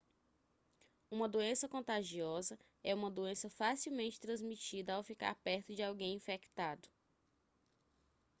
[1.11, 6.89] uma doença contagiosa é uma doença facilmente transmitida ao ficar perto de alguém infectado